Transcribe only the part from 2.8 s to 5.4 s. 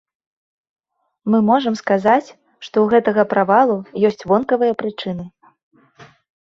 ў гэтага правалу ёсць вонкавыя прычыны.